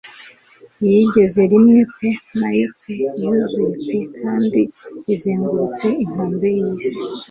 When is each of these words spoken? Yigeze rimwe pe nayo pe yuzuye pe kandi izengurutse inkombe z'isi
Yigeze 0.89 1.41
rimwe 1.51 1.79
pe 1.95 2.09
nayo 2.39 2.67
pe 2.81 2.93
yuzuye 3.21 3.67
pe 3.85 3.99
kandi 4.19 4.61
izengurutse 5.13 5.87
inkombe 6.03 6.47
z'isi 6.59 7.01